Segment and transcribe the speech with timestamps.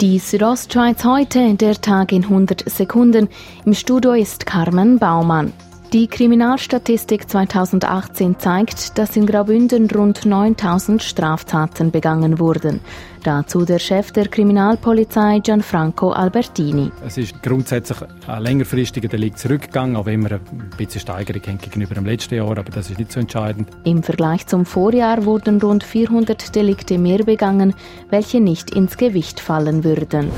[0.00, 3.28] Die Südostschweiz heute, der Tag in 100 Sekunden.
[3.64, 5.52] Im Studio ist Carmen Baumann.
[5.94, 12.80] Die Kriminalstatistik 2018 zeigt, dass in Graubünden rund 9000 Straftaten begangen wurden.
[13.24, 16.92] Dazu der Chef der Kriminalpolizei Gianfranco Albertini.
[17.06, 21.94] Es ist grundsätzlich ein längerfristiger Delikt zurückgegangen, auch wenn wir ein bisschen Steigerung haben gegenüber
[21.94, 23.70] dem letzten Jahr, aber das ist nicht so entscheidend.
[23.84, 27.74] Im Vergleich zum Vorjahr wurden rund 400 Delikte mehr begangen,
[28.10, 30.30] welche nicht ins Gewicht fallen würden.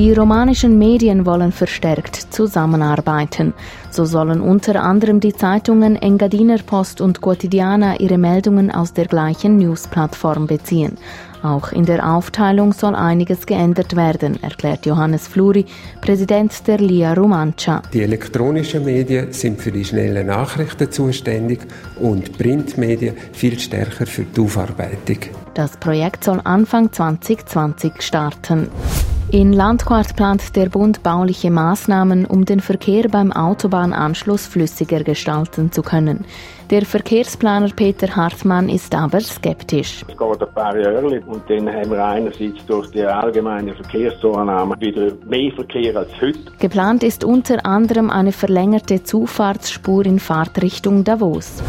[0.00, 3.52] Die romanischen Medien wollen verstärkt zusammenarbeiten.
[3.90, 9.58] So sollen unter anderem die Zeitungen Engadiner Post und Quotidiana ihre Meldungen aus der gleichen
[9.58, 10.96] News-Plattform beziehen.
[11.42, 15.66] Auch in der Aufteilung soll einiges geändert werden, erklärt Johannes Fluri,
[16.00, 17.82] Präsident der LIA Romancia.
[17.92, 21.60] Die elektronischen Medien sind für die schnellen Nachrichten zuständig
[22.00, 25.18] und Printmedien viel stärker für die Aufarbeitung.
[25.52, 28.68] Das Projekt soll Anfang 2020 starten.
[29.32, 35.82] In Landquart plant der Bund bauliche Maßnahmen, um den Verkehr beim Autobahnanschluss flüssiger gestalten zu
[35.82, 36.24] können.
[36.70, 40.04] Der Verkehrsplaner Peter Hartmann ist aber skeptisch.
[40.08, 45.12] Es geht ein paar Jahre und dann haben wir einerseits durch die allgemeine Verkehrszunahme wieder
[45.24, 46.40] mehr Verkehr als heute.
[46.58, 51.62] Geplant ist unter anderem eine verlängerte Zufahrtsspur in Fahrtrichtung Davos.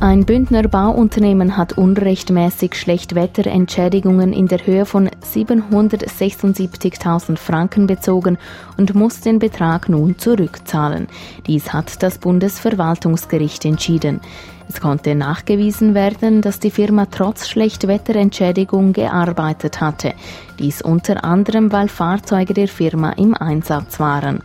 [0.00, 8.38] Ein Bündner Bauunternehmen hat unrechtmäßig Schlechtwetterentschädigungen in der Höhe von 776.000 Franken bezogen
[8.76, 11.08] und muss den Betrag nun zurückzahlen.
[11.48, 14.20] Dies hat das Bundesverwaltungsgericht entschieden.
[14.68, 20.14] Es konnte nachgewiesen werden, dass die Firma trotz Schlechtwetterentschädigung gearbeitet hatte.
[20.60, 24.44] Dies unter anderem, weil Fahrzeuge der Firma im Einsatz waren.